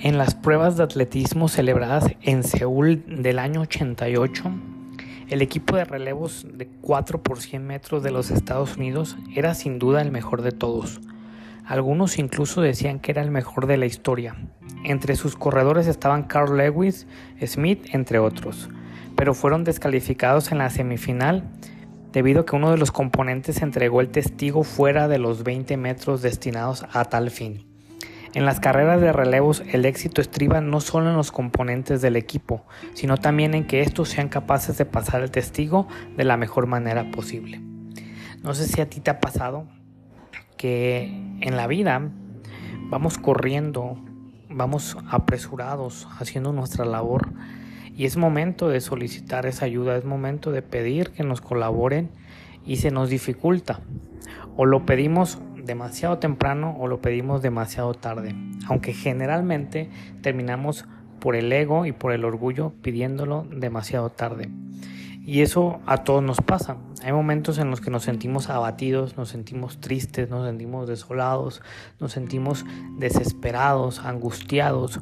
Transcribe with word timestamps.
En 0.00 0.16
las 0.16 0.36
pruebas 0.36 0.76
de 0.76 0.84
atletismo 0.84 1.48
celebradas 1.48 2.04
en 2.22 2.44
Seúl 2.44 3.02
del 3.08 3.40
año 3.40 3.62
88, 3.62 4.44
el 5.28 5.42
equipo 5.42 5.74
de 5.74 5.84
relevos 5.84 6.46
de 6.54 6.68
4 6.68 7.20
por 7.20 7.40
100 7.40 7.66
metros 7.66 8.04
de 8.04 8.12
los 8.12 8.30
Estados 8.30 8.76
Unidos 8.76 9.16
era 9.34 9.54
sin 9.54 9.80
duda 9.80 10.00
el 10.00 10.12
mejor 10.12 10.42
de 10.42 10.52
todos. 10.52 11.00
Algunos 11.66 12.20
incluso 12.20 12.60
decían 12.60 13.00
que 13.00 13.10
era 13.10 13.22
el 13.22 13.32
mejor 13.32 13.66
de 13.66 13.76
la 13.76 13.86
historia. 13.86 14.36
Entre 14.84 15.16
sus 15.16 15.34
corredores 15.34 15.88
estaban 15.88 16.22
Carl 16.22 16.56
Lewis, 16.56 17.08
Smith, 17.44 17.88
entre 17.92 18.20
otros, 18.20 18.68
pero 19.16 19.34
fueron 19.34 19.64
descalificados 19.64 20.52
en 20.52 20.58
la 20.58 20.70
semifinal 20.70 21.42
debido 22.12 22.42
a 22.42 22.46
que 22.46 22.54
uno 22.54 22.70
de 22.70 22.78
los 22.78 22.92
componentes 22.92 23.62
entregó 23.62 24.00
el 24.00 24.10
testigo 24.10 24.62
fuera 24.62 25.08
de 25.08 25.18
los 25.18 25.42
20 25.42 25.76
metros 25.76 26.22
destinados 26.22 26.86
a 26.92 27.04
tal 27.06 27.32
fin. 27.32 27.67
En 28.34 28.44
las 28.44 28.60
carreras 28.60 29.00
de 29.00 29.12
relevos 29.12 29.62
el 29.72 29.84
éxito 29.86 30.20
estriba 30.20 30.60
no 30.60 30.80
solo 30.80 31.10
en 31.10 31.16
los 31.16 31.32
componentes 31.32 32.02
del 32.02 32.16
equipo, 32.16 32.64
sino 32.94 33.16
también 33.16 33.54
en 33.54 33.66
que 33.66 33.80
estos 33.80 34.10
sean 34.10 34.28
capaces 34.28 34.76
de 34.76 34.84
pasar 34.84 35.22
el 35.22 35.30
testigo 35.30 35.88
de 36.16 36.24
la 36.24 36.36
mejor 36.36 36.66
manera 36.66 37.10
posible. 37.10 37.60
No 38.42 38.54
sé 38.54 38.66
si 38.66 38.80
a 38.80 38.88
ti 38.88 39.00
te 39.00 39.10
ha 39.10 39.20
pasado 39.20 39.66
que 40.56 41.04
en 41.40 41.56
la 41.56 41.66
vida 41.66 42.02
vamos 42.90 43.16
corriendo, 43.16 43.96
vamos 44.50 44.96
apresurados 45.10 46.06
haciendo 46.18 46.52
nuestra 46.52 46.84
labor 46.84 47.28
y 47.96 48.04
es 48.04 48.16
momento 48.16 48.68
de 48.68 48.80
solicitar 48.80 49.46
esa 49.46 49.64
ayuda, 49.64 49.96
es 49.96 50.04
momento 50.04 50.52
de 50.52 50.62
pedir 50.62 51.10
que 51.10 51.24
nos 51.24 51.40
colaboren 51.40 52.10
y 52.64 52.76
se 52.76 52.90
nos 52.90 53.10
dificulta. 53.10 53.80
O 54.56 54.66
lo 54.66 54.86
pedimos 54.86 55.38
demasiado 55.68 56.18
temprano 56.18 56.74
o 56.80 56.88
lo 56.88 57.00
pedimos 57.00 57.42
demasiado 57.42 57.94
tarde, 57.94 58.34
aunque 58.66 58.92
generalmente 58.92 59.88
terminamos 60.22 60.86
por 61.20 61.36
el 61.36 61.52
ego 61.52 61.86
y 61.86 61.92
por 61.92 62.12
el 62.12 62.24
orgullo 62.24 62.72
pidiéndolo 62.82 63.46
demasiado 63.48 64.10
tarde. 64.10 64.50
Y 65.24 65.42
eso 65.42 65.80
a 65.84 65.98
todos 65.98 66.22
nos 66.22 66.38
pasa. 66.40 66.78
Hay 67.04 67.12
momentos 67.12 67.58
en 67.58 67.70
los 67.70 67.82
que 67.82 67.90
nos 67.90 68.04
sentimos 68.04 68.48
abatidos, 68.48 69.18
nos 69.18 69.28
sentimos 69.28 69.78
tristes, 69.78 70.30
nos 70.30 70.46
sentimos 70.46 70.88
desolados, 70.88 71.60
nos 72.00 72.12
sentimos 72.12 72.64
desesperados, 72.98 74.00
angustiados. 74.00 75.00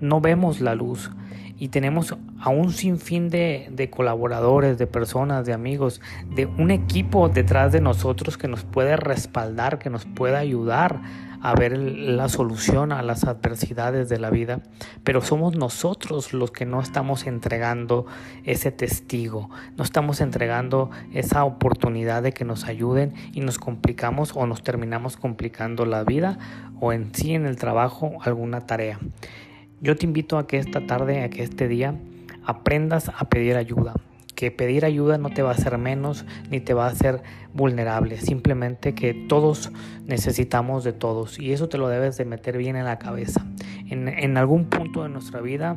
No 0.00 0.20
vemos 0.20 0.60
la 0.60 0.76
luz 0.76 1.10
y 1.58 1.68
tenemos 1.68 2.16
a 2.40 2.48
un 2.50 2.72
sinfín 2.72 3.30
de, 3.30 3.68
de, 3.70 3.90
colaboradores, 3.90 4.78
de 4.78 4.86
personas, 4.86 5.46
de 5.46 5.52
amigos, 5.52 6.00
de 6.34 6.46
un 6.46 6.70
equipo 6.70 7.28
detrás 7.28 7.72
de 7.72 7.80
nosotros 7.80 8.36
que 8.36 8.48
nos 8.48 8.64
puede 8.64 8.96
respaldar, 8.96 9.78
que 9.78 9.90
nos 9.90 10.04
puede 10.04 10.36
ayudar 10.36 11.00
a 11.44 11.54
ver 11.54 11.76
la 11.76 12.30
solución 12.30 12.90
a 12.90 13.02
las 13.02 13.24
adversidades 13.24 14.08
de 14.08 14.18
la 14.18 14.30
vida, 14.30 14.62
pero 15.04 15.20
somos 15.20 15.54
nosotros 15.54 16.32
los 16.32 16.50
que 16.50 16.64
no 16.64 16.80
estamos 16.80 17.26
entregando 17.26 18.06
ese 18.44 18.72
testigo, 18.72 19.50
no 19.76 19.84
estamos 19.84 20.22
entregando 20.22 20.90
esa 21.12 21.44
oportunidad 21.44 22.22
de 22.22 22.32
que 22.32 22.46
nos 22.46 22.64
ayuden 22.64 23.12
y 23.34 23.40
nos 23.40 23.58
complicamos 23.58 24.32
o 24.34 24.46
nos 24.46 24.62
terminamos 24.62 25.18
complicando 25.18 25.84
la 25.84 26.02
vida 26.02 26.38
o 26.80 26.94
en 26.94 27.14
sí 27.14 27.34
en 27.34 27.44
el 27.44 27.56
trabajo 27.56 28.12
alguna 28.22 28.62
tarea. 28.62 28.98
Yo 29.80 29.96
te 29.96 30.06
invito 30.06 30.38
a 30.38 30.46
que 30.46 30.58
esta 30.58 30.86
tarde, 30.86 31.22
a 31.22 31.30
que 31.30 31.42
este 31.42 31.68
día 31.68 31.94
aprendas 32.44 33.08
a 33.08 33.28
pedir 33.28 33.56
ayuda. 33.56 33.94
Que 34.34 34.50
pedir 34.50 34.84
ayuda 34.84 35.18
no 35.18 35.30
te 35.30 35.42
va 35.42 35.50
a 35.50 35.54
hacer 35.54 35.78
menos 35.78 36.24
ni 36.50 36.60
te 36.60 36.74
va 36.74 36.86
a 36.86 36.90
hacer 36.90 37.22
vulnerable. 37.52 38.18
Simplemente 38.18 38.94
que 38.94 39.14
todos 39.14 39.70
necesitamos 40.06 40.84
de 40.84 40.92
todos 40.92 41.38
y 41.38 41.52
eso 41.52 41.68
te 41.68 41.78
lo 41.78 41.88
debes 41.88 42.16
de 42.16 42.24
meter 42.24 42.58
bien 42.58 42.76
en 42.76 42.84
la 42.84 42.98
cabeza. 42.98 43.46
En, 43.88 44.08
en 44.08 44.36
algún 44.36 44.66
punto 44.66 45.02
de 45.02 45.08
nuestra 45.08 45.40
vida 45.40 45.76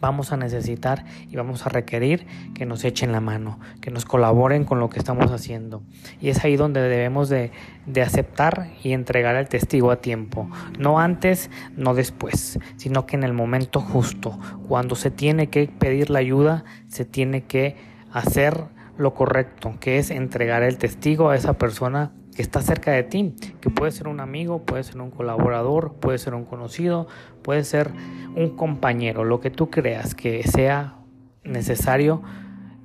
vamos 0.00 0.32
a 0.32 0.36
necesitar 0.36 1.04
y 1.28 1.36
vamos 1.36 1.66
a 1.66 1.68
requerir 1.68 2.26
que 2.54 2.66
nos 2.66 2.84
echen 2.84 3.12
la 3.12 3.20
mano, 3.20 3.58
que 3.80 3.90
nos 3.90 4.04
colaboren 4.04 4.64
con 4.64 4.80
lo 4.80 4.90
que 4.90 4.98
estamos 4.98 5.30
haciendo. 5.30 5.82
Y 6.20 6.28
es 6.28 6.44
ahí 6.44 6.56
donde 6.56 6.80
debemos 6.80 7.28
de, 7.28 7.50
de, 7.86 8.02
aceptar 8.02 8.68
y 8.82 8.92
entregar 8.92 9.36
el 9.36 9.48
testigo 9.48 9.90
a 9.90 9.96
tiempo, 9.96 10.48
no 10.78 10.98
antes, 10.98 11.50
no 11.76 11.94
después, 11.94 12.58
sino 12.76 13.06
que 13.06 13.16
en 13.16 13.24
el 13.24 13.32
momento 13.32 13.80
justo, 13.80 14.38
cuando 14.68 14.94
se 14.94 15.10
tiene 15.10 15.48
que 15.48 15.68
pedir 15.68 16.10
la 16.10 16.18
ayuda, 16.18 16.64
se 16.88 17.04
tiene 17.04 17.44
que 17.44 17.76
hacer 18.12 18.64
lo 18.98 19.14
correcto, 19.14 19.74
que 19.80 19.98
es 19.98 20.10
entregar 20.10 20.62
el 20.62 20.78
testigo 20.78 21.30
a 21.30 21.36
esa 21.36 21.54
persona 21.54 22.12
que 22.34 22.42
está 22.42 22.62
cerca 22.62 22.92
de 22.92 23.02
ti, 23.02 23.34
que 23.62 23.70
puede 23.70 23.92
ser 23.92 24.08
un 24.08 24.20
amigo, 24.20 24.64
puede 24.64 24.82
ser 24.82 25.00
un 25.00 25.10
colaborador, 25.10 25.94
puede 25.94 26.18
ser 26.18 26.34
un 26.34 26.44
conocido, 26.44 27.06
puede 27.42 27.62
ser 27.62 27.92
un 28.34 28.56
compañero, 28.56 29.24
lo 29.24 29.40
que 29.40 29.50
tú 29.50 29.70
creas 29.70 30.14
que 30.14 30.42
sea 30.42 30.96
necesario, 31.44 32.22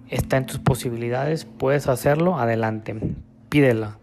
está 0.08 0.38
en 0.38 0.46
tus 0.46 0.60
posibilidades, 0.60 1.46
puedes 1.46 1.88
hacerlo, 1.88 2.38
adelante, 2.38 2.96
pídela. 3.50 3.98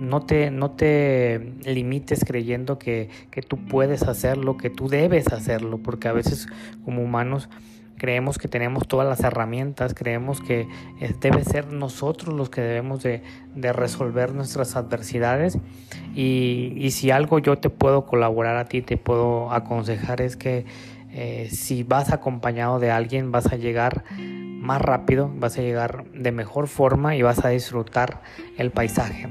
No 0.00 0.22
te, 0.22 0.52
no 0.52 0.70
te 0.70 1.54
limites 1.64 2.24
creyendo 2.24 2.78
que, 2.78 3.10
que 3.32 3.42
tú 3.42 3.66
puedes 3.66 4.04
hacerlo, 4.04 4.56
que 4.56 4.70
tú 4.70 4.88
debes 4.88 5.32
hacerlo, 5.32 5.78
porque 5.78 6.06
a 6.06 6.12
veces 6.12 6.46
como 6.84 7.02
humanos 7.02 7.50
creemos 7.98 8.38
que 8.38 8.48
tenemos 8.48 8.86
todas 8.88 9.06
las 9.06 9.20
herramientas, 9.20 9.94
creemos 9.94 10.40
que 10.40 10.68
debe 11.20 11.44
ser 11.44 11.72
nosotros 11.72 12.34
los 12.34 12.48
que 12.48 12.60
debemos 12.60 13.02
de, 13.02 13.22
resolver 13.54 14.32
nuestras 14.32 14.76
adversidades 14.76 15.58
y, 16.14 16.88
si 16.92 17.10
algo 17.10 17.38
yo 17.38 17.58
te 17.58 17.70
puedo 17.70 18.06
colaborar 18.06 18.56
a 18.56 18.64
ti, 18.64 18.82
te 18.82 18.96
puedo 18.96 19.52
aconsejar 19.52 20.22
es 20.22 20.36
que 20.36 20.64
eh, 21.10 21.48
si 21.50 21.82
vas 21.82 22.12
acompañado 22.12 22.78
de 22.78 22.90
alguien 22.90 23.32
vas 23.32 23.46
a 23.52 23.56
llegar 23.56 24.04
más 24.16 24.80
rápido, 24.80 25.30
vas 25.34 25.58
a 25.58 25.62
llegar 25.62 26.04
de 26.12 26.32
mejor 26.32 26.68
forma 26.68 27.16
y 27.16 27.22
vas 27.22 27.44
a 27.44 27.48
disfrutar 27.48 28.22
el 28.56 28.70
paisaje. 28.70 29.28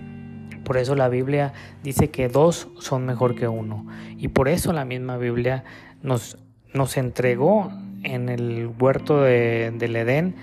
Por 0.63 0.77
eso 0.77 0.95
la 0.95 1.07
Biblia 1.07 1.53
dice 1.83 2.09
que 2.09 2.27
dos 2.27 2.67
son 2.79 3.05
mejor 3.05 3.35
que 3.35 3.47
uno. 3.47 3.85
Y 4.17 4.27
por 4.29 4.49
eso 4.49 4.73
la 4.73 4.83
misma 4.83 5.15
Biblia 5.17 5.63
nos, 6.01 6.37
nos 6.73 6.97
entregó 6.97 7.71
en 8.03 8.29
el 8.29 8.69
huerto 8.79 9.21
de, 9.21 9.73
del 9.77 9.95
Edén 9.95 10.35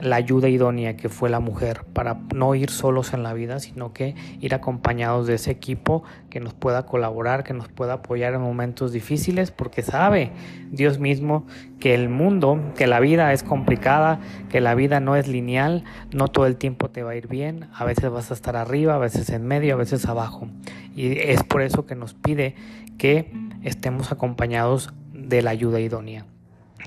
la 0.00 0.16
ayuda 0.16 0.48
idónea 0.48 0.96
que 0.96 1.08
fue 1.08 1.28
la 1.28 1.40
mujer 1.40 1.84
para 1.92 2.20
no 2.34 2.54
ir 2.54 2.70
solos 2.70 3.12
en 3.12 3.22
la 3.22 3.34
vida, 3.34 3.58
sino 3.58 3.92
que 3.92 4.14
ir 4.40 4.54
acompañados 4.54 5.26
de 5.26 5.34
ese 5.34 5.50
equipo 5.50 6.04
que 6.30 6.40
nos 6.40 6.54
pueda 6.54 6.86
colaborar, 6.86 7.44
que 7.44 7.52
nos 7.52 7.68
pueda 7.68 7.94
apoyar 7.94 8.34
en 8.34 8.40
momentos 8.40 8.92
difíciles, 8.92 9.50
porque 9.50 9.82
sabe 9.82 10.30
Dios 10.70 10.98
mismo 10.98 11.44
que 11.80 11.94
el 11.94 12.08
mundo, 12.08 12.60
que 12.76 12.86
la 12.86 13.00
vida 13.00 13.32
es 13.32 13.42
complicada, 13.42 14.20
que 14.48 14.60
la 14.60 14.74
vida 14.74 15.00
no 15.00 15.16
es 15.16 15.28
lineal, 15.28 15.84
no 16.12 16.28
todo 16.28 16.46
el 16.46 16.56
tiempo 16.56 16.88
te 16.90 17.02
va 17.02 17.10
a 17.10 17.16
ir 17.16 17.28
bien, 17.28 17.68
a 17.74 17.84
veces 17.84 18.10
vas 18.10 18.30
a 18.30 18.34
estar 18.34 18.56
arriba, 18.56 18.94
a 18.94 18.98
veces 18.98 19.28
en 19.30 19.44
medio, 19.46 19.74
a 19.74 19.78
veces 19.78 20.06
abajo. 20.06 20.48
Y 20.94 21.18
es 21.18 21.42
por 21.42 21.62
eso 21.62 21.86
que 21.86 21.96
nos 21.96 22.14
pide 22.14 22.54
que 22.96 23.32
estemos 23.62 24.12
acompañados 24.12 24.92
de 25.12 25.42
la 25.42 25.50
ayuda 25.50 25.80
idónea. 25.80 26.26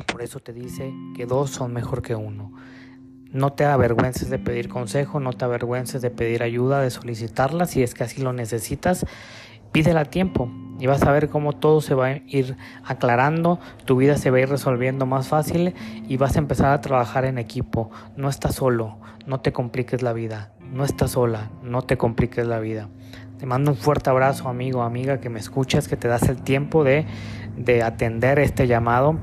Por 0.07 0.21
eso 0.21 0.39
te 0.39 0.53
dice 0.53 0.93
que 1.15 1.25
dos 1.25 1.51
son 1.51 1.73
mejor 1.73 2.01
que 2.01 2.15
uno. 2.15 2.51
No 3.31 3.53
te 3.53 3.65
avergüences 3.65 4.29
de 4.29 4.39
pedir 4.39 4.69
consejo, 4.69 5.19
no 5.19 5.33
te 5.33 5.45
avergüences 5.45 6.01
de 6.01 6.11
pedir 6.11 6.43
ayuda, 6.43 6.81
de 6.81 6.91
solicitarla. 6.91 7.65
Si 7.65 7.81
es 7.81 7.93
que 7.93 8.03
así 8.03 8.21
lo 8.21 8.31
necesitas, 8.31 9.05
pídela 9.71 10.01
a 10.01 10.05
tiempo 10.05 10.51
y 10.79 10.87
vas 10.87 11.01
a 11.03 11.11
ver 11.11 11.29
cómo 11.29 11.53
todo 11.53 11.81
se 11.81 11.95
va 11.95 12.07
a 12.07 12.17
ir 12.27 12.57
aclarando, 12.83 13.59
tu 13.85 13.97
vida 13.97 14.17
se 14.17 14.29
va 14.29 14.37
a 14.37 14.41
ir 14.41 14.49
resolviendo 14.49 15.05
más 15.05 15.27
fácil 15.27 15.73
y 16.07 16.17
vas 16.17 16.35
a 16.35 16.39
empezar 16.39 16.73
a 16.73 16.81
trabajar 16.81 17.25
en 17.25 17.37
equipo. 17.37 17.89
No 18.15 18.29
estás 18.29 18.55
solo, 18.55 18.97
no 19.25 19.41
te 19.41 19.51
compliques 19.51 20.01
la 20.01 20.13
vida. 20.13 20.53
No 20.73 20.83
estás 20.83 21.11
sola, 21.11 21.51
no 21.61 21.83
te 21.83 21.97
compliques 21.97 22.47
la 22.47 22.59
vida. 22.59 22.89
Te 23.37 23.45
mando 23.45 23.71
un 23.71 23.78
fuerte 23.78 24.09
abrazo, 24.09 24.49
amigo, 24.49 24.81
amiga, 24.81 25.19
que 25.19 25.29
me 25.29 25.39
escuchas, 25.39 25.87
que 25.87 25.97
te 25.97 26.07
das 26.07 26.23
el 26.29 26.41
tiempo 26.41 26.84
de, 26.84 27.05
de 27.55 27.84
atender 27.84 28.39
este 28.39 28.66
llamado 28.66 29.19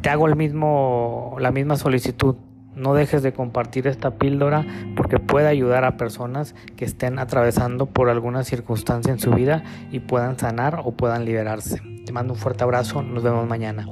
te 0.00 0.10
hago 0.10 0.26
el 0.26 0.36
mismo, 0.36 1.36
la 1.38 1.50
misma 1.50 1.76
solicitud. 1.76 2.36
No 2.74 2.94
dejes 2.94 3.22
de 3.22 3.32
compartir 3.32 3.86
esta 3.86 4.12
píldora 4.12 4.64
porque 4.96 5.18
puede 5.18 5.48
ayudar 5.48 5.84
a 5.84 5.96
personas 5.96 6.54
que 6.76 6.84
estén 6.84 7.18
atravesando 7.18 7.86
por 7.86 8.08
alguna 8.08 8.44
circunstancia 8.44 9.12
en 9.12 9.18
su 9.18 9.32
vida 9.32 9.64
y 9.90 10.00
puedan 10.00 10.38
sanar 10.38 10.80
o 10.84 10.92
puedan 10.92 11.24
liberarse. 11.24 11.80
Te 12.06 12.12
mando 12.12 12.34
un 12.34 12.38
fuerte 12.38 12.64
abrazo, 12.64 13.02
nos 13.02 13.22
vemos 13.22 13.46
mañana. 13.48 13.86